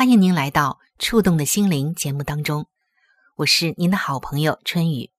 [0.00, 2.66] 欢迎您来到《触动的心灵》节目当中，
[3.36, 5.10] 我是您的好朋友春雨，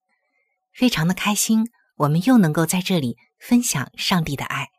[0.73, 4.69] 非常的开心，我们又能够在这里分享上帝的爱。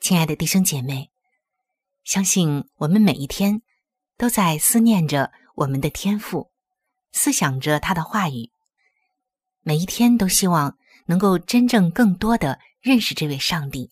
[0.00, 1.10] 亲爱的弟兄姐妹，
[2.02, 3.60] 相信我们每一天
[4.16, 6.50] 都在思念着我们的天赋，
[7.12, 8.50] 思想着他的话语，
[9.60, 13.90] 每一天都希望能够真正更多的认识这位上帝，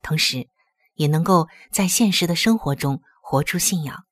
[0.00, 0.48] 同时。
[0.94, 4.06] 也能够在现实的生活中活出信仰，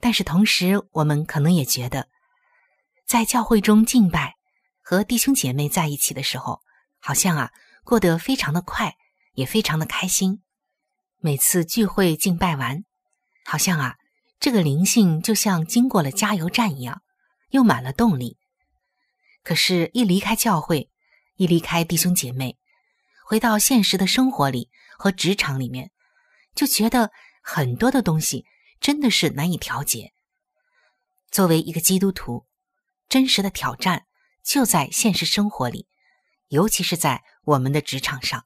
[0.00, 2.08] 但是同时，我们可能也觉得，
[3.06, 4.36] 在教会中敬拜
[4.80, 6.62] 和弟兄姐妹在一起的时候，
[6.98, 7.50] 好像啊
[7.84, 8.96] 过得非常的快，
[9.34, 10.42] 也非常的开心。
[11.18, 12.84] 每次聚会敬拜完，
[13.44, 13.96] 好像啊
[14.38, 17.02] 这个灵性就像经过了加油站一样，
[17.50, 18.38] 又满了动力。
[19.44, 20.90] 可是，一离开教会，
[21.36, 22.56] 一离开弟兄姐妹，
[23.26, 24.70] 回到现实的生活里。
[24.96, 25.90] 和职场里面，
[26.54, 28.44] 就觉得很多的东西
[28.80, 30.12] 真的是难以调节。
[31.30, 32.46] 作为一个基督徒，
[33.08, 34.06] 真实的挑战
[34.42, 35.86] 就在现实生活里，
[36.48, 38.44] 尤其是在我们的职场上。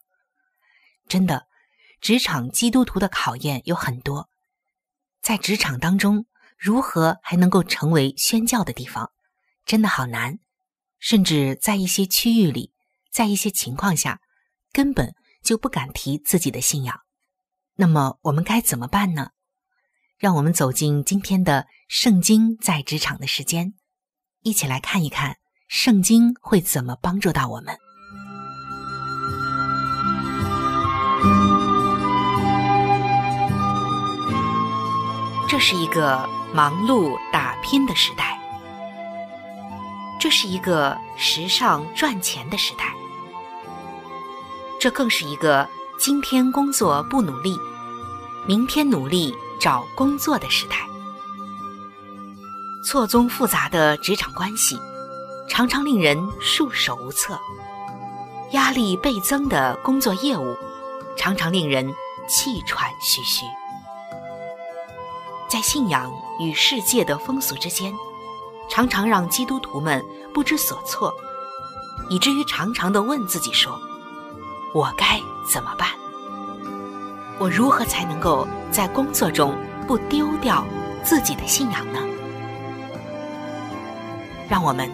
[1.09, 1.47] 真的，
[2.01, 4.29] 职场基督徒的考验有很多。
[5.21, 9.13] 在职场当中，如何还能够成为宣教的地方，
[9.65, 10.39] 真的好难。
[10.99, 12.73] 甚至在一些区域里，
[13.11, 14.21] 在一些情况下，
[14.73, 15.15] 根本。
[15.45, 17.03] 就不敢提自己的信仰，
[17.77, 19.31] 那么我们该怎么办呢？
[20.17, 23.75] 让我们走进今天的圣经在职场的时间，
[24.43, 27.77] 一起来看一看圣经会怎么帮助到我们。
[35.49, 38.39] 这是一个忙碌打拼的时代，
[40.21, 42.85] 这是一个时尚赚钱的时代。
[44.81, 45.69] 这更是一个
[46.05, 47.59] 今天工作不努力，
[48.45, 50.77] 明天努力找工作的时代。
[52.85, 54.79] 错综复杂的职场关系，
[55.49, 57.39] 常常令人束手无策；
[58.53, 60.55] 压力倍增的工作业务，
[61.17, 61.91] 常常令人
[62.29, 63.47] 气喘吁吁。
[65.49, 67.95] 在信仰与世界的风俗之间，
[68.69, 70.05] 常常让基督徒们
[70.35, 71.15] 不知所措，
[72.11, 73.81] 以至于常常的问自己说。
[74.75, 75.19] 我该
[75.51, 75.89] 怎么办？
[77.39, 79.57] 我如何才能够在工作中
[79.87, 80.65] 不丢掉
[81.03, 81.99] 自己的信仰呢？
[84.49, 84.89] 让我们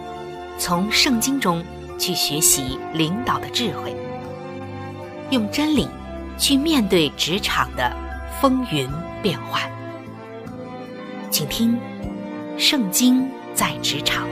[0.57, 1.63] 从圣经中
[1.99, 3.95] 去学习领导的智慧，
[5.29, 5.87] 用真理
[6.37, 7.95] 去面对职场的
[8.41, 8.89] 风云
[9.21, 9.61] 变幻。
[11.29, 11.77] 请听
[12.59, 14.25] 《圣经在职场》。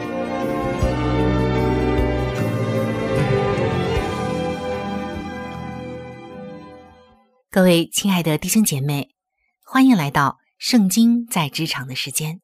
[7.51, 9.15] 各位亲爱的弟兄姐妹，
[9.63, 12.41] 欢迎来到《圣经在职场》的时间。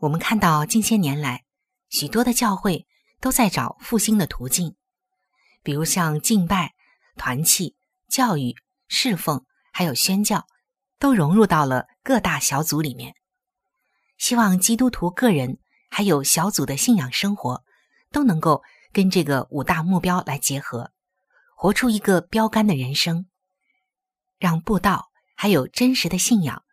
[0.00, 1.44] 我们看到近些年来，
[1.90, 2.86] 许多的教会
[3.20, 4.74] 都在找复兴的途径，
[5.62, 6.72] 比如像敬拜、
[7.18, 7.76] 团契、
[8.08, 8.56] 教育、
[8.86, 10.46] 侍奉，还有宣教，
[10.98, 13.16] 都融入到了各大小组里面。
[14.16, 15.58] 希望基督徒个人
[15.90, 17.62] 还有小组的信仰生活，
[18.10, 18.62] 都能够
[18.94, 20.90] 跟这个五大目标来结合，
[21.54, 23.26] 活出一个标杆的人生。
[24.38, 26.64] 让布道还有真实的信仰，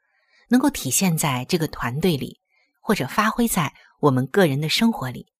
[0.50, 2.40] 能够体现在这个团队里，
[2.80, 5.32] 或者发挥在我们个人的生活里。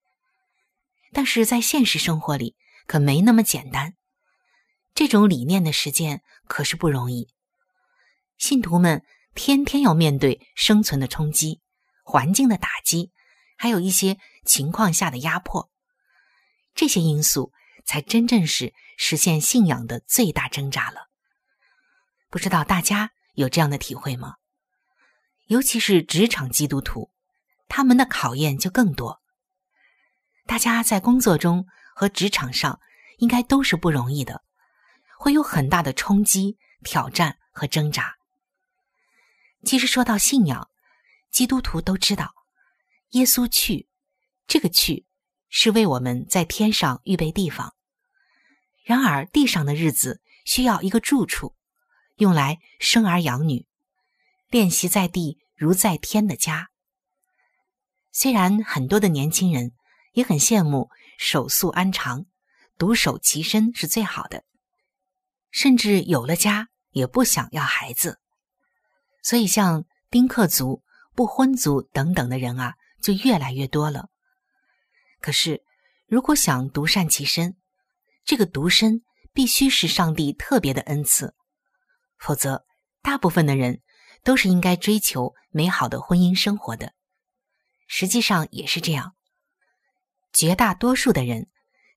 [1.14, 2.56] 但是在现实生活里，
[2.88, 3.94] 可没那么简单。
[4.94, 7.30] 这种理念的实践可是不容易。
[8.38, 11.62] 信徒们天天要面对生存的冲击、
[12.04, 13.12] 环境的打击，
[13.58, 15.70] 还有一些情况下的压迫，
[16.74, 17.52] 这些因素
[17.86, 21.05] 才真正是实现信仰的最大挣扎了。
[22.36, 24.36] 不知道大家有这样的体会吗？
[25.46, 27.10] 尤其是职场基督徒，
[27.70, 29.22] 他们的考验就更多。
[30.46, 31.66] 大家在工作中
[31.96, 32.82] 和职场上
[33.20, 34.44] 应该都是不容易的，
[35.18, 38.18] 会有很大的冲击、挑战和挣扎。
[39.64, 40.70] 其实说到信仰，
[41.32, 42.34] 基督徒都知道，
[43.12, 43.88] 耶稣去，
[44.46, 45.06] 这个去
[45.48, 47.74] 是为我们在天上预备地方。
[48.84, 51.55] 然而地上的日子需要一个住处，
[52.16, 53.66] 用来生儿养女。
[54.50, 56.70] 练习在地如在天的家。
[58.12, 59.74] 虽然很多的年轻人
[60.14, 62.26] 也很羡慕手速安长、
[62.78, 64.46] 独守其身是最好的，
[65.52, 68.20] 甚至有了家也不想要孩子，
[69.22, 70.84] 所以像丁克族、
[71.14, 74.10] 不婚族等等的人啊，就越来越多了。
[75.20, 75.64] 可是，
[76.08, 77.58] 如果想独善其身，
[78.24, 79.04] 这个独身
[79.34, 81.34] 必须是上帝特别的恩赐，
[82.18, 82.66] 否则
[83.02, 83.82] 大部分的人。
[84.24, 86.96] 都是应该追求美好的婚姻生活的，
[87.86, 89.14] 实际上也是这样。
[90.34, 91.48] 绝大多数的人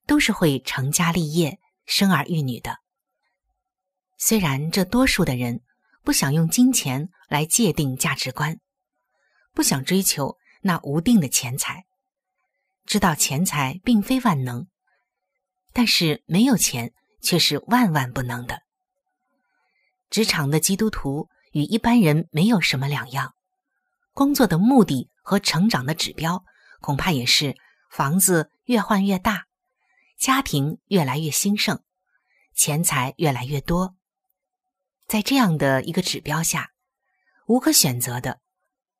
[0.05, 2.77] 都是会成家立业、生儿育女的。
[4.19, 5.63] 虽然这多数的人
[6.03, 8.59] 不想用金钱来界定价值观，
[9.55, 11.87] 不想追求那无定的钱财，
[12.85, 14.67] 知道钱财并非万能，
[15.73, 16.93] 但是没有钱
[17.23, 18.61] 却是万万不能的。
[20.09, 21.29] 职场的基督徒。
[21.51, 23.33] 与一般人没有什么两样，
[24.13, 26.43] 工作的目的和成长的指标，
[26.79, 27.57] 恐怕也是
[27.89, 29.47] 房子越换越大，
[30.19, 31.81] 家庭越来越兴盛，
[32.53, 33.95] 钱财越来越多。
[35.07, 36.69] 在这样的一个指标下，
[37.47, 38.39] 无可选择的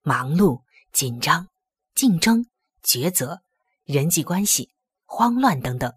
[0.02, 1.50] 忙碌、紧张、
[1.94, 2.48] 竞争、
[2.84, 3.44] 抉择、
[3.84, 4.74] 人际关系、
[5.06, 5.94] 慌乱等等，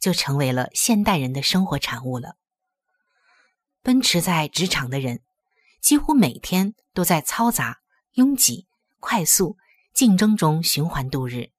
[0.00, 2.34] 就成为了现代人的生活产物了。
[3.84, 5.22] 奔驰在职场的人。
[5.80, 7.80] 几乎每天都在嘈杂、
[8.14, 8.66] 拥挤、
[9.00, 9.58] 快速
[9.92, 11.50] 竞争中循环度日，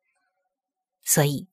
[1.03, 1.47] 所以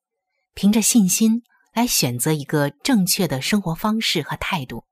[0.55, 1.43] 凭着信心
[1.75, 4.87] 来选择一个正确的生活方式和态度，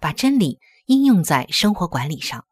[0.00, 2.44] 把真理应用在生活管理上，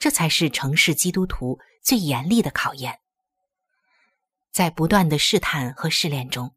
[0.00, 2.98] 这才是城市基督徒最严厉的考验。
[4.50, 6.56] 在不断的试探和试炼中，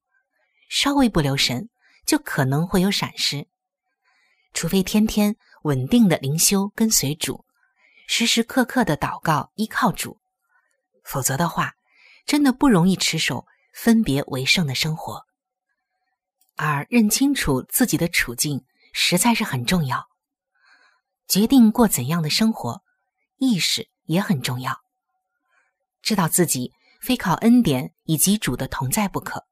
[0.70, 1.70] 稍微不留神，
[2.08, 3.48] 就可能会有闪失，
[4.54, 5.36] 除非天天。
[5.64, 7.44] 稳定的灵修跟随主，
[8.08, 10.18] 时时刻刻的祷告依靠主，
[11.04, 11.74] 否则的话，
[12.26, 15.26] 真的不容易持守分别为圣的生活。
[16.56, 18.64] 而认清楚自己的处境，
[18.94, 20.08] 实在是很重要。
[21.28, 22.82] 决定过怎样的生活，
[23.36, 24.80] 意识也很重要。
[26.02, 26.72] 知道自己
[27.02, 29.46] 非靠恩典以及主的同在不可，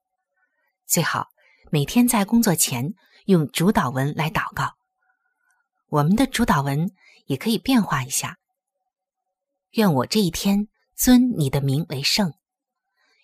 [0.85, 1.27] 最好
[1.69, 2.93] 每天在工作前
[3.25, 4.77] 用主导文来祷告。
[5.89, 6.91] 我们的主导文
[7.25, 8.37] 也可以变化一下。
[9.71, 12.33] 愿我这一天尊你的名为圣，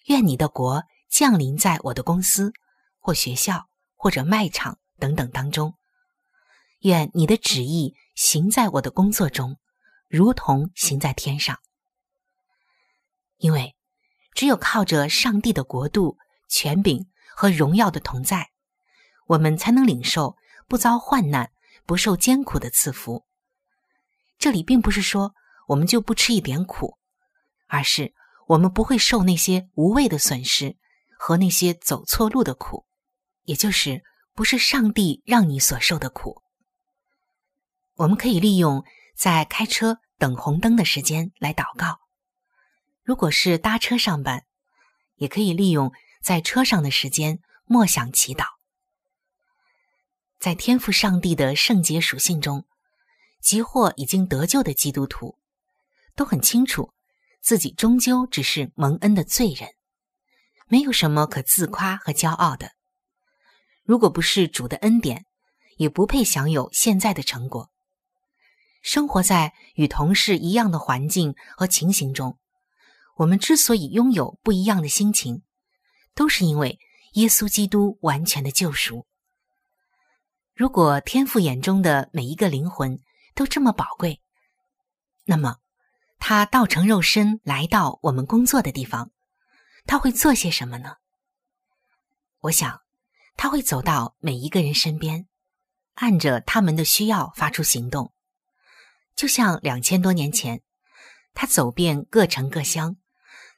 [0.05, 2.53] 愿你的国降临在我的公司
[2.99, 5.75] 或学校或者卖场等等当中，
[6.79, 9.57] 愿你的旨意行在我的工作中，
[10.07, 11.59] 如同行在天上。
[13.37, 13.75] 因为
[14.33, 16.17] 只有靠着上帝的国度、
[16.49, 18.51] 权柄和荣耀的同在，
[19.27, 21.51] 我们才能领受不遭患难。
[21.85, 23.25] 不受艰苦的赐福。
[24.37, 25.33] 这里并不是说
[25.67, 26.97] 我们就不吃一点苦，
[27.67, 28.13] 而是
[28.47, 30.77] 我们不会受那些无谓的损失
[31.17, 32.85] 和那些走错路的苦，
[33.43, 36.41] 也就是不是上帝让你所受的苦。
[37.95, 38.83] 我们可以利用
[39.15, 41.99] 在开车等红灯的时间来祷告；
[43.03, 44.45] 如果是搭车上班，
[45.15, 48.45] 也可以利用在车上的时间默想祈祷。
[50.43, 52.65] 在天赋上帝的圣洁属性中，
[53.39, 55.37] 即或已经得救的基督徒，
[56.17, 56.91] 都很清楚
[57.41, 59.69] 自己终究只是蒙恩的罪人，
[60.67, 62.73] 没有什么可自夸和骄傲的。
[63.85, 65.25] 如果不是主的恩典，
[65.77, 67.71] 也不配享有现在的成果。
[68.81, 72.37] 生活在与同事一样的环境和情形中，
[73.15, 75.43] 我们之所以拥有不一样的心情，
[76.13, 76.79] 都是因为
[77.13, 79.07] 耶稣基督完全的救赎。
[80.55, 82.99] 如果天父眼中的每一个灵魂
[83.33, 84.21] 都这么宝贵，
[85.23, 85.57] 那么
[86.19, 89.11] 他道成肉身来到我们工作的地方，
[89.87, 90.97] 他会做些什么呢？
[92.41, 92.81] 我想，
[93.35, 95.27] 他会走到每一个人身边，
[95.95, 98.13] 按着他们的需要发出行动，
[99.15, 100.61] 就像两千多年前，
[101.33, 102.97] 他走遍各城各乡，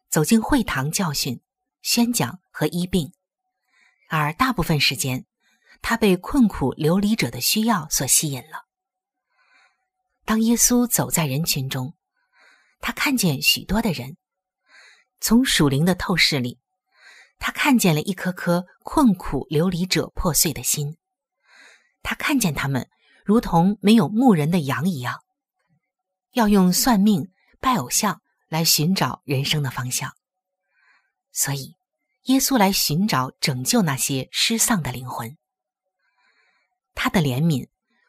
[0.07, 1.41] 走进会堂教训、
[1.81, 3.11] 宣讲和医病，
[4.07, 5.25] 而大部分时间，
[5.87, 8.65] 他被困苦流离者的需要所吸引了。
[10.25, 11.93] 当耶稣走在人群中，
[12.79, 14.17] 他看见许多的人，
[15.21, 16.59] 从属灵的透视里，
[17.37, 20.97] 他看见了一颗颗困苦流离者破碎的心。
[22.01, 22.89] 他看见他们
[23.23, 25.21] 如同没有牧人的羊一样，
[26.31, 30.15] 要用算命、拜偶像来寻找人生的方向。
[31.31, 31.75] 所以，
[32.23, 35.37] 耶稣来寻找拯救那些失丧的灵魂。
[36.95, 37.67] 他的怜悯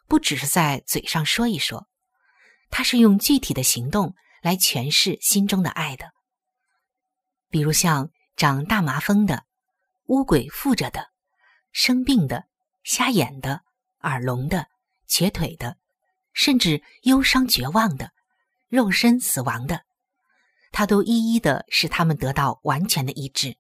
[0.09, 1.87] 不只是在嘴上说一说。
[2.71, 6.13] 他是用具体的行动来诠释心中的爱的，
[7.51, 9.45] 比如像长大麻风的、
[10.07, 11.11] 乌鬼附着的、
[11.71, 12.47] 生病的、
[12.83, 13.63] 瞎眼的、
[14.01, 14.69] 耳聋的、
[15.07, 15.77] 瘸腿的，
[16.33, 18.13] 甚至忧伤绝望的、
[18.69, 19.85] 肉身死亡的，
[20.73, 23.57] 他都一一的使他们得到完全的医治。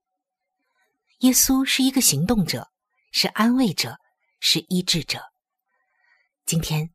[1.20, 2.70] 耶稣是一个行动者，
[3.12, 3.98] 是安慰者，
[4.40, 5.20] 是医治者。
[6.44, 6.90] 今天，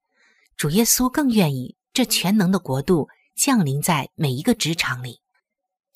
[0.55, 1.77] 主耶稣更愿意。
[1.93, 5.19] 这全能的国度降临在每一个职场里，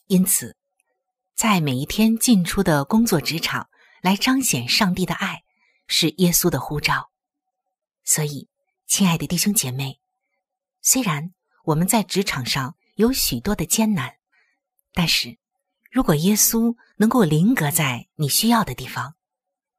[0.08, 0.58] 因此，
[1.34, 3.70] 在每一天进出的工作职场
[4.02, 5.44] 来彰显上帝的爱，
[5.88, 7.12] 是耶稣的呼召。
[8.04, 8.50] 所以，
[8.86, 10.02] 亲爱的弟兄姐妹，
[10.82, 11.34] 虽然
[11.64, 14.18] 我们在职场上有许多的艰难，
[14.92, 15.38] 但是，
[15.90, 19.16] 如果耶稣能够临格在你需要的地方，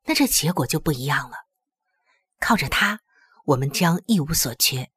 [0.07, 1.46] 那这结果就不一样了。
[2.39, 3.01] 靠着他，
[3.45, 4.91] 我们将一无所缺。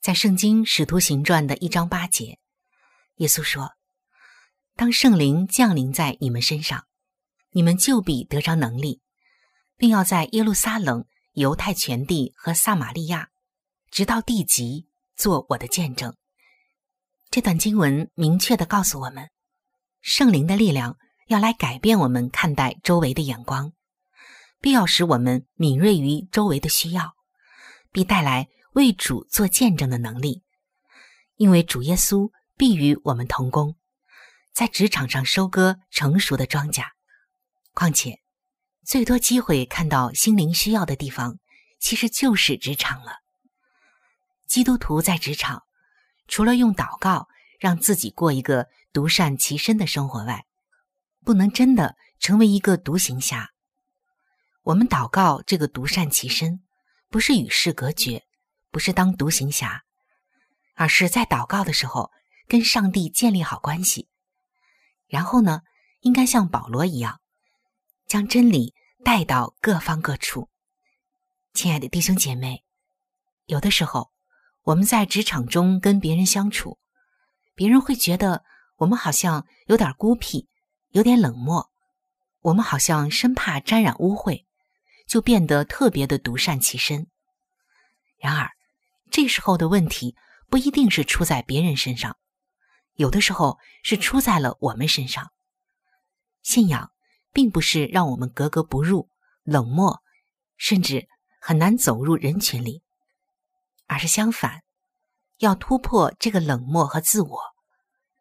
[0.00, 2.38] 在《圣经·使徒行传》的一章八节，
[3.16, 3.72] 耶稣说
[4.76, 6.86] ：“当圣灵降临在你们身上，
[7.50, 9.00] 你们就必得着能力，
[9.76, 13.30] 并要在耶路撒冷、犹太全地和撒玛利亚，
[13.90, 14.86] 直到地极，
[15.16, 16.14] 做我的见证。”
[17.28, 19.30] 这段经文明确的告诉我们，
[20.00, 23.72] 圣灵的力量要来改变我们看待周围的眼光，
[24.60, 27.14] 必要使我们敏锐于周围的需要，
[27.92, 28.48] 必带来。
[28.72, 30.42] 为主做见证的能力，
[31.36, 33.74] 因为主耶稣必与我们同工，
[34.52, 36.84] 在职场上收割成熟的庄稼。
[37.72, 38.20] 况且，
[38.84, 41.38] 最多机会看到心灵需要的地方，
[41.80, 43.20] 其实就是职场了。
[44.46, 45.62] 基督徒在职场，
[46.28, 50.44] 除了用祷告让自己过一个独善其身的生活外，
[51.24, 53.52] 不能真的成为一个独行侠。
[54.66, 56.60] 我们祷告这个独善其身，
[57.08, 58.24] 不是与世隔绝。
[58.72, 59.84] 不是当独行侠，
[60.74, 62.10] 而是在祷告的时候
[62.48, 64.08] 跟上帝建立好关系。
[65.06, 65.62] 然后呢，
[66.00, 67.20] 应该像保罗一样，
[68.08, 70.50] 将真理带到各方各处。
[71.54, 72.64] 亲爱的弟兄姐妹，
[73.44, 74.10] 有的时候
[74.64, 76.80] 我们在职场中跟别人相处，
[77.54, 78.44] 别人会觉得
[78.78, 80.48] 我们好像有点孤僻，
[80.90, 81.70] 有点冷漠，
[82.40, 84.44] 我们好像生怕沾染污秽，
[85.06, 87.06] 就变得特别的独善其身。
[88.18, 88.50] 然而，
[89.10, 90.16] 这时候的问题
[90.48, 92.16] 不一定是出在别人身上，
[92.94, 95.32] 有的时候是出在了我们身上。
[96.42, 96.92] 信仰
[97.32, 99.10] 并不是让我们格格不入、
[99.42, 100.02] 冷漠，
[100.56, 101.08] 甚至
[101.40, 102.82] 很难走入人群里，
[103.86, 104.62] 而是相反，
[105.38, 107.40] 要突破这个冷漠和自我，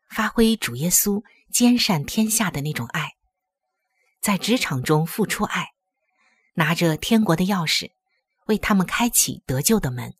[0.09, 3.13] 发挥主耶稣兼善天下的那种爱，
[4.21, 5.69] 在职场中付出爱，
[6.55, 7.91] 拿着天国的钥匙，
[8.47, 10.13] 为他们开启得救的门。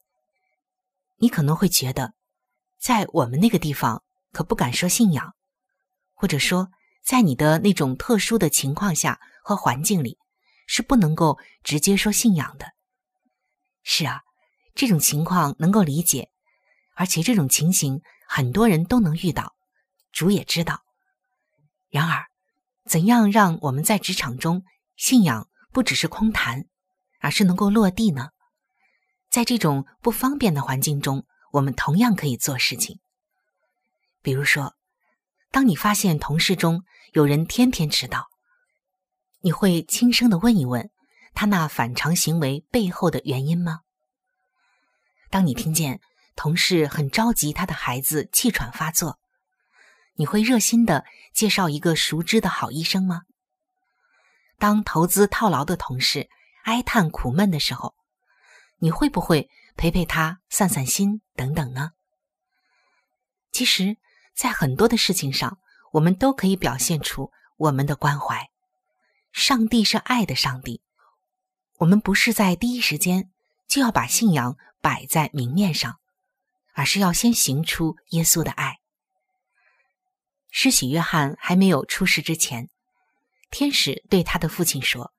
[1.18, 2.14] 你可能会觉得，
[2.78, 5.34] 在我们那个地方可不敢说信仰，
[6.14, 6.70] 或者说，
[7.02, 10.18] 在你的那种特殊的情况下和环境里，
[10.68, 12.74] 是不能够直接说信仰的。
[13.84, 14.24] 是啊，
[14.74, 16.30] 这种情况能够理解，
[16.96, 19.56] 而且这种情形很多人都能遇到，
[20.12, 20.84] 主也知道。
[21.90, 22.26] 然而，
[22.86, 24.66] 怎样让我们在职场中
[24.98, 26.68] 信仰不只是空谈，
[27.20, 28.30] 而是能够落地呢？
[29.30, 33.02] 在这种不方便的环境中，我们同样可以做事情。
[34.22, 34.74] 比如说，
[35.52, 38.30] 当你发现同事中有人天天迟到，
[39.42, 40.90] 你会轻声的问一问
[41.34, 43.82] 他那反常行为背后的原因吗？
[45.30, 46.00] 当你听见
[46.38, 49.20] 同事很着急他的孩子气喘发作，
[50.14, 51.04] 你会热心的
[51.34, 53.24] 介绍一个熟知的好医生吗？
[54.58, 56.30] 当投资套牢的同事
[56.64, 57.96] 哀叹苦闷的时候，
[58.78, 61.92] 你会不会陪陪他、散散心等等呢？
[63.52, 63.98] 其实，
[64.34, 65.60] 在很多的事情上，
[65.94, 68.50] 我们都可以表现出我们的关怀。
[69.32, 70.82] 上帝是爱的上帝，
[71.78, 73.32] 我们不是在第一时间
[73.68, 76.00] 就要把信仰摆在明面上，
[76.74, 78.80] 而是要先行出耶稣的爱。
[80.52, 82.70] 施洗约翰还没有出世之前，
[83.58, 85.14] 天使对他的父亲说：“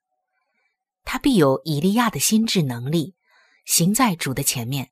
[1.04, 3.14] 他必有以利亚的心智能力，
[3.64, 4.90] 行在主的前面，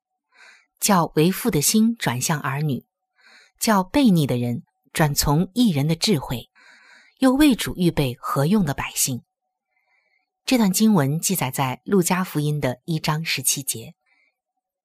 [0.80, 2.86] 叫为父的心转向儿女，
[3.60, 4.62] 叫悖逆的人
[4.94, 6.48] 转从异人的智慧，
[7.18, 9.20] 又为主预备何用的百姓。”
[10.46, 13.94] 这段经文记载在路加福音的一章十七节，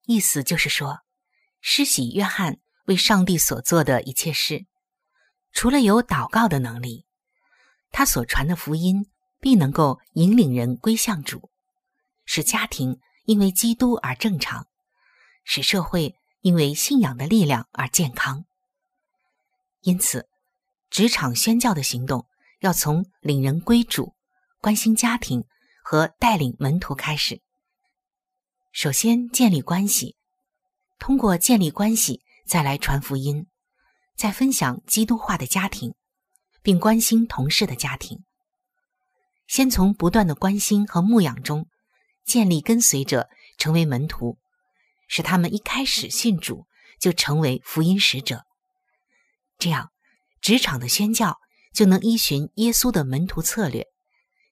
[0.03, 0.99] 意思就是说，
[1.61, 4.65] 施洗约翰为上帝所做的一切事。
[5.53, 7.05] 除了有祷告的能力，
[7.91, 9.07] 他所传的福音
[9.39, 11.49] 必能够引领人归向主，
[12.25, 14.67] 使家庭因为基督而正常，
[15.43, 18.45] 使社会因为信仰的力量而健康。
[19.81, 20.27] 因此，
[20.89, 22.25] 职场宣教的行动
[22.59, 24.13] 要从领人归主、
[24.59, 25.45] 关心家庭
[25.83, 27.41] 和带领门徒开始。
[28.71, 30.15] 首先建立关系，
[30.99, 33.47] 通过建立关系再来传福音。
[34.15, 35.95] 在分享基督化的家庭，
[36.61, 38.23] 并关心同事的家庭。
[39.47, 41.67] 先从不断的关心和牧养中，
[42.25, 44.37] 建立跟随者，成为门徒，
[45.07, 46.65] 使他们一开始信主
[46.99, 48.43] 就成为福音使者。
[49.57, 49.91] 这样，
[50.41, 51.37] 职场的宣教
[51.73, 53.87] 就能依循耶稣的门徒策略，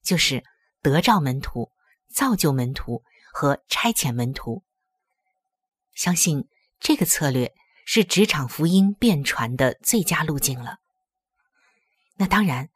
[0.03, 0.43] 就是
[0.81, 1.71] 得召门徒、
[2.13, 4.63] 造就门徒和差遣门徒。
[5.93, 6.47] 相信
[6.79, 7.53] 这个策略。
[7.89, 10.75] 是职场福音遍传的最佳路径了。
[12.17, 12.69] 那当然，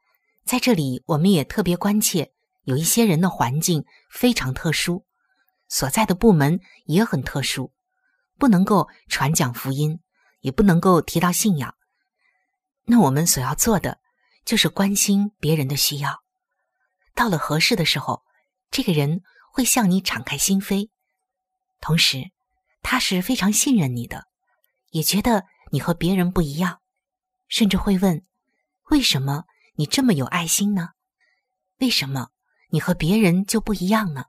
[0.46, 2.32] 在这里我们也特别关切，
[2.64, 5.06] 有一些人的环境非常特殊，
[5.68, 7.74] 所在的部门也很特殊，
[8.38, 10.00] 不能够传讲福音，
[10.42, 11.76] 也不能够提到信仰。
[12.86, 14.00] 那我们所要做的，
[14.46, 16.24] 就是关心别人的需要。
[17.14, 18.24] 到了合适的时候，
[18.70, 20.90] 这个人会向你敞开心扉，
[21.80, 22.32] 同时
[22.82, 24.28] 他是非常信任你的。
[24.92, 26.82] 也觉得你和别人不一样，
[27.48, 28.26] 甚至会问：
[28.92, 30.90] 为什么你这么有爱心呢？
[31.80, 32.28] 为什么
[32.72, 34.26] 你和别人就不一样呢？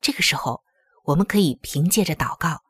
[0.00, 0.64] 这个时候，
[1.04, 2.62] 我们可以凭借着祷告，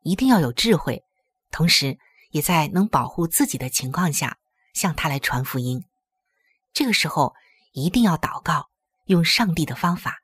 [0.00, 1.04] 一定要有智慧，
[1.50, 1.98] 同时
[2.30, 4.38] 也在能保护自己的情况下，
[4.72, 5.84] 向他来传福音。
[6.72, 7.34] 这个时候
[7.72, 8.70] 一定要祷告，
[9.04, 10.16] 用上帝的方法，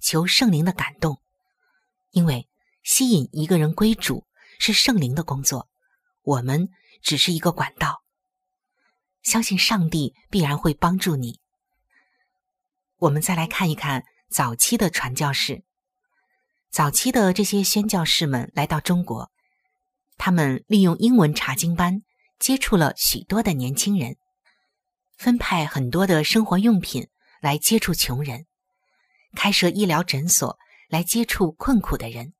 [0.00, 1.22] 求圣灵的感动，
[2.10, 2.48] 因为
[2.82, 4.26] 吸引一个人归主。
[4.60, 5.68] 是圣灵的工作，
[6.22, 6.68] 我们
[7.02, 8.03] 只是一个管道。
[9.24, 11.40] 相信上帝必然会帮助你。
[12.98, 15.64] 我们再来看一看早期的传教士，
[16.70, 19.32] 早期的这些宣教士们来到中国，
[20.16, 22.02] 他们利用英文查经班
[22.38, 24.16] 接触了许多的年轻人，
[25.16, 27.08] 分派很多的生活用品
[27.40, 28.46] 来接触穷人，
[29.34, 30.56] 开设医疗诊所
[30.88, 32.32] 来接触困苦的人，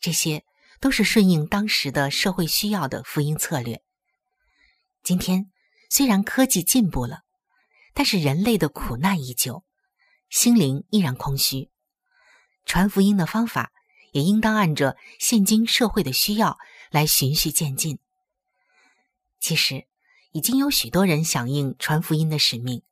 [0.00, 0.44] 这些。
[0.80, 3.80] 都是顺应当时的社会需要的福音策略。
[5.04, 5.48] 今天
[5.94, 7.20] 虽然科技进步了，
[7.92, 9.62] 但是人类的苦难依旧，
[10.30, 11.68] 心灵依然空虚。
[12.64, 13.72] 传福音的方法
[14.12, 16.56] 也应当按着现今社会的需要
[16.90, 17.98] 来循序渐进。
[19.38, 19.86] 其实
[20.30, 22.82] 已经有许多人响应传福音的使命，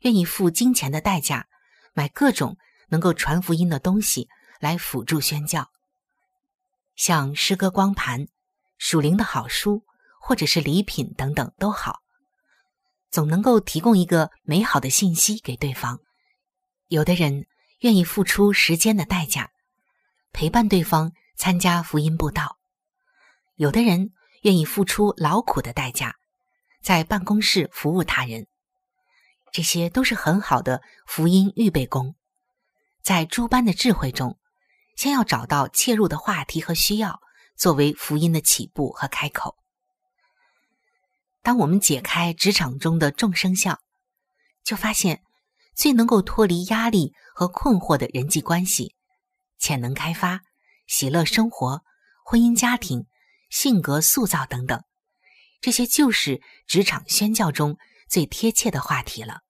[0.00, 1.48] 愿意付金钱的代价
[1.94, 4.28] 买各种能够传福音的东西
[4.60, 5.70] 来辅助宣教。
[6.96, 8.28] 像诗歌光盘、
[8.76, 9.86] 属灵的好书，
[10.20, 12.02] 或者是礼品等等都好，
[13.10, 16.00] 总能够提供一个美好的信息给对方。
[16.88, 17.46] 有的人
[17.80, 19.50] 愿意付出时间的代价，
[20.32, 22.56] 陪伴对方参加福音布道；
[23.56, 26.16] 有的人愿意付出劳苦的代价，
[26.82, 28.46] 在办公室服务他人。
[29.52, 32.14] 这些都是很好的福音预备工，
[33.02, 34.38] 在诸般的智慧中。
[34.96, 37.20] 先要找到切入的话题和需要，
[37.54, 39.54] 作为福音的起步和开口。
[41.46, 43.78] 当我们解开职场中的众生相，
[44.64, 45.22] 就发现
[45.76, 48.96] 最能够脱离压力和困惑的人际关系、
[49.56, 50.40] 潜能开发、
[50.88, 51.84] 喜乐生活、
[52.24, 53.06] 婚姻家庭、
[53.48, 54.82] 性格塑造等等，
[55.60, 57.78] 这些就是职场宣教中
[58.08, 59.42] 最贴切的话题了。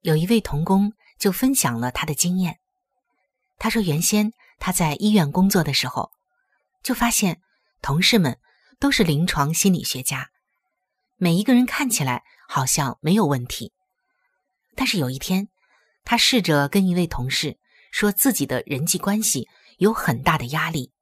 [0.00, 2.58] 有一位童工就分享了他的经验。
[3.56, 6.10] 他说：“原先他在医院工作的时候，
[6.82, 7.40] 就发现
[7.80, 8.40] 同事们
[8.80, 10.28] 都是临床心理学家，
[11.16, 13.72] 每一个人看起来好像没有问题。
[14.74, 15.48] 但是有一天，
[16.04, 17.58] 他试着跟一位同事
[17.90, 19.48] 说自己的人际关系
[19.78, 20.92] 有很大的压力，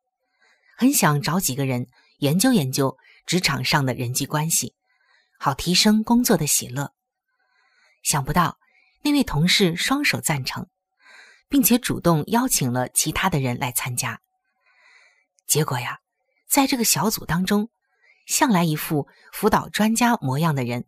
[0.76, 2.96] 很想找几个人研究研究
[3.26, 4.74] 职场上的人际关系，
[5.38, 6.92] 好提升工作的喜乐。
[8.02, 8.58] 想不到
[9.02, 10.68] 那位同事双手赞成，
[11.48, 14.20] 并且主动邀请了其他的人来参加。
[15.46, 15.98] 结果呀，
[16.48, 17.70] 在这个小组当中，
[18.26, 20.86] 向来一副辅导专家模样的人，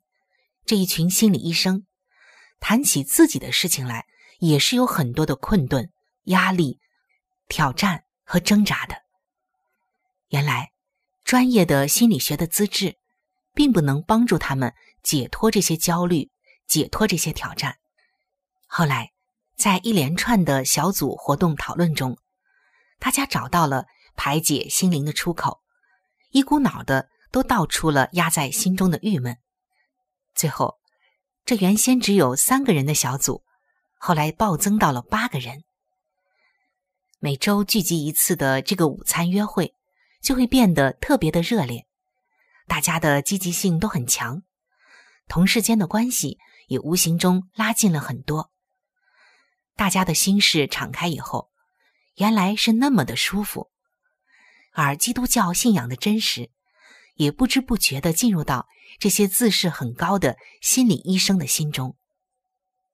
[0.64, 1.86] 这一群心理医生，
[2.60, 4.06] 谈起自己的事情来，
[4.38, 5.90] 也是有很多的困顿、
[6.24, 6.80] 压力、
[7.48, 8.96] 挑战和挣扎的。
[10.28, 10.72] 原来，
[11.24, 12.98] 专业的心理学的资质，
[13.54, 16.30] 并不能帮助他们解脱这些焦虑、
[16.66, 17.76] 解脱这些挑战。
[18.66, 19.12] 后来，
[19.56, 22.18] 在一连串的小组活动讨论中，
[22.98, 25.60] 大家找到了排解心灵的出口，
[26.30, 29.38] 一股脑的都道出了压在心中的郁闷。
[30.34, 30.78] 最后，
[31.44, 33.44] 这原先只有三个人的小组，
[33.98, 35.64] 后来暴增到了八个人。
[37.18, 39.74] 每周聚集一次的这个午餐约会。
[40.22, 41.86] 就会变得特别的热烈，
[42.66, 44.42] 大家的积极性都很强，
[45.28, 48.50] 同事间的关系也无形中拉近了很多。
[49.76, 51.50] 大家的心事敞开以后，
[52.16, 53.70] 原来是那么的舒服，
[54.72, 56.50] 而基督教信仰的真实，
[57.16, 58.66] 也不知不觉的进入到
[58.98, 61.96] 这些自视很高的心理医生的心中。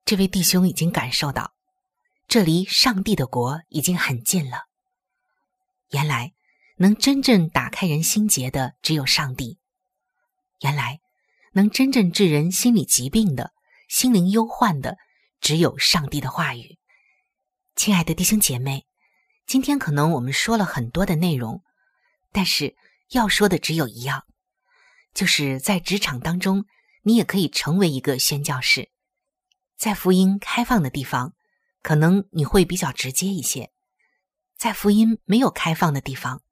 [0.05, 1.53] 这位弟兄已经感受到，
[2.27, 4.65] 这离上帝的国已经很近了。
[5.91, 6.33] 原来。
[6.79, 9.61] 能真正打开人心结的只有上帝。
[10.63, 11.01] 原来，
[11.53, 13.53] 能真正治人心理疾病的、
[13.89, 14.97] 心灵忧患的，
[15.41, 16.79] 只有上帝的话语。
[17.77, 18.87] 亲爱的弟兄姐妹，
[19.47, 21.63] 今天可能我们说了很多的内容，
[22.33, 22.75] 但是
[23.13, 24.25] 要说的只有一样，
[25.15, 26.65] 就是在职场当中，
[27.03, 28.91] 你也可以成为一个宣教士。
[29.77, 31.35] 在福音开放的地方，
[31.83, 33.67] 可能你会比较直接一些；
[34.57, 36.43] 在福音没有开放的地方，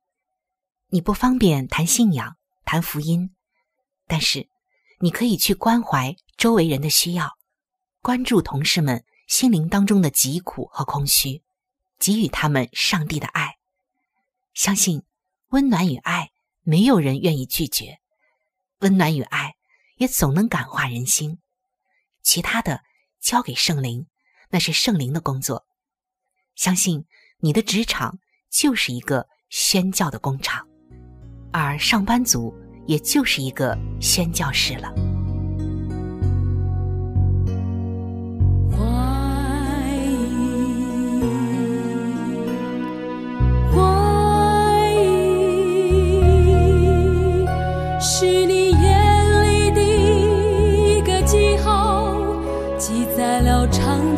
[0.89, 3.35] 你不方便谈信仰、谈福音，
[4.07, 4.49] 但是
[4.99, 7.39] 你可以去关怀周围人的需要，
[8.03, 11.43] 关注同事们心灵当中的疾苦和空虚，
[11.99, 13.57] 给予他们上帝的爱。
[14.53, 15.05] 相信
[15.51, 17.99] 温暖与爱，没有人愿意拒绝。
[18.81, 19.55] 温暖与爱
[19.97, 21.39] 也总能感化人心。
[22.23, 22.83] 其他的
[23.21, 24.07] 交给圣灵，
[24.51, 25.67] 那是圣灵的工作。
[26.55, 27.05] 相信
[27.39, 28.19] 你的职场
[28.51, 30.67] 就是一个宣教的工厂。
[31.53, 32.55] 而上班族
[32.87, 35.10] 也就是一个宣教士了。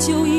[0.04, 0.31] 就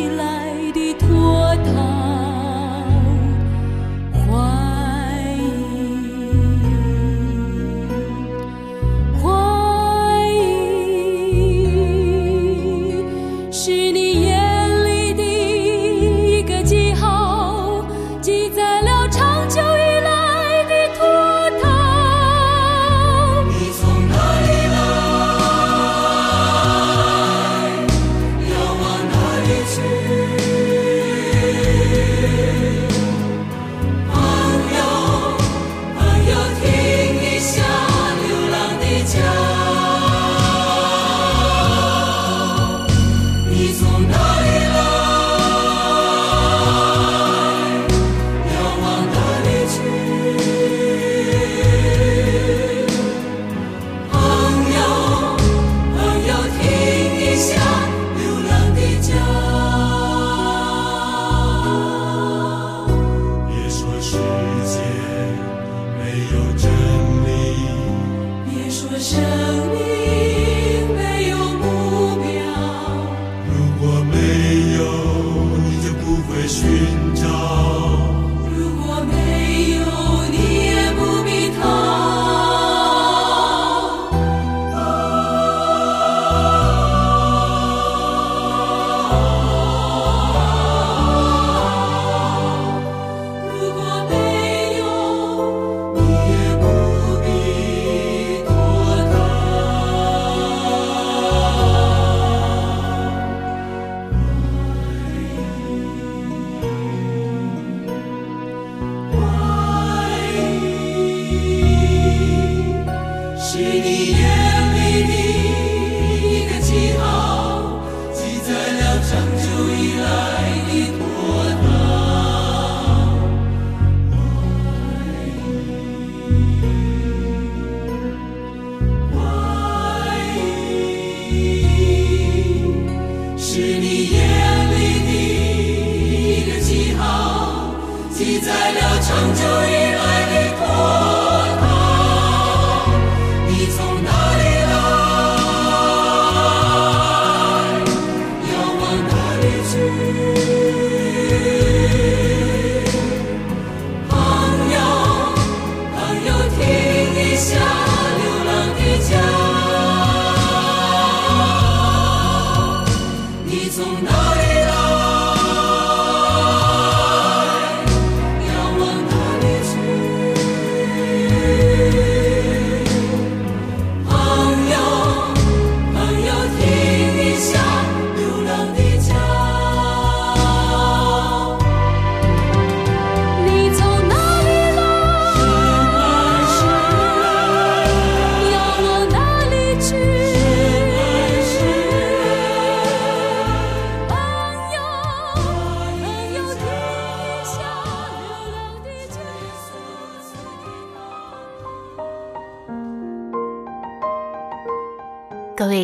[138.44, 139.83] 在了长久以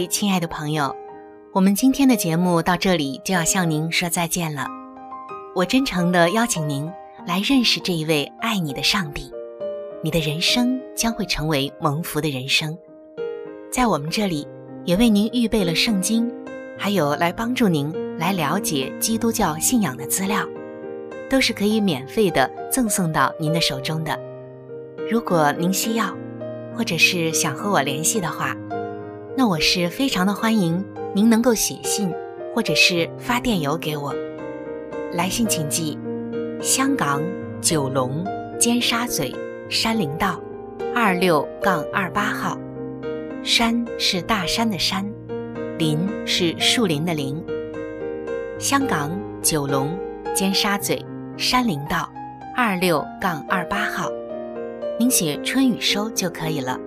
[0.09, 0.95] 亲爱的朋友，
[1.53, 4.65] 我们今天的节目到这里就要向您说再见了。
[5.55, 6.91] 我真诚的邀请您
[7.27, 9.31] 来认识这一位爱你的上帝，
[10.03, 12.75] 你的人生将会成为蒙福的人生。
[13.71, 14.47] 在我们这里，
[14.83, 16.29] 也为您预备了圣经，
[16.75, 20.43] 还有来帮助您来了解基督教信仰的资料，
[21.29, 24.19] 都是可以免费的赠送到您的手中的。
[25.07, 26.11] 如果您需要，
[26.75, 28.55] 或者是想和我联系的话，
[29.39, 30.83] 那我是非常的欢迎
[31.15, 32.13] 您能够写信，
[32.53, 34.13] 或者是发电邮给我。
[35.13, 35.97] 来信请寄：
[36.61, 37.23] 香港
[37.61, 38.25] 九龙
[38.59, 39.33] 尖沙咀
[39.69, 40.41] 山林道
[40.93, 42.59] 二六杠二八号。
[43.41, 45.09] 山是大山的山，
[45.77, 47.41] 林是树林的林。
[48.59, 49.09] 香港
[49.41, 49.97] 九龙
[50.35, 51.01] 尖沙咀
[51.37, 52.11] 山林道
[52.57, 54.11] 二六杠二八号，
[54.99, 56.77] 您写“春雨收”就可以了。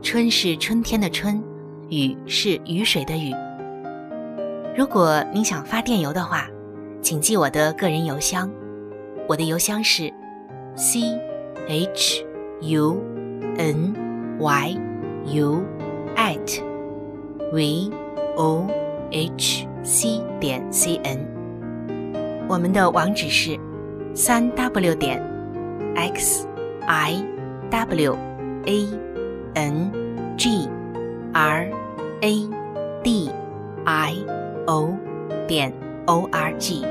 [0.00, 1.42] 春是春天的春。
[1.90, 3.34] 雨是雨水的雨。
[4.76, 6.46] 如果您想发电邮的话，
[7.02, 8.50] 请记我的个人邮箱。
[9.28, 10.12] 我的邮箱是
[10.76, 11.18] c
[11.66, 12.24] h
[12.60, 13.02] u
[13.58, 13.92] n
[14.38, 14.76] y
[15.26, 15.62] u
[16.16, 16.62] at
[17.52, 17.90] v
[18.36, 18.66] o
[19.10, 21.18] h c 点 c n。
[22.48, 23.58] 我们的网址是
[24.14, 25.20] 三 w 点
[25.96, 26.46] x
[26.86, 27.24] i
[27.68, 28.16] w
[28.66, 28.88] a
[29.54, 29.92] n
[30.36, 30.69] g。
[32.22, 32.48] A
[33.02, 33.30] d
[33.84, 34.16] i
[34.66, 34.94] o
[35.48, 35.72] 点
[36.06, 36.84] o r g，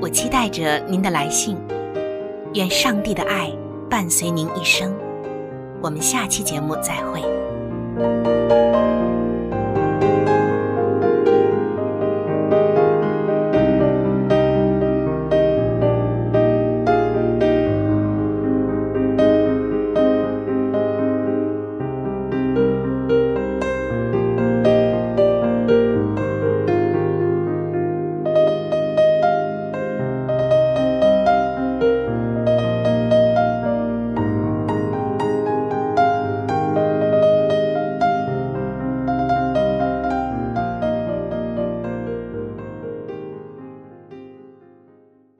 [0.00, 1.56] 我期待着您的来信，
[2.54, 3.52] 愿上帝的爱
[3.88, 4.92] 伴随您一生。
[5.80, 7.41] 我们下期节目再会。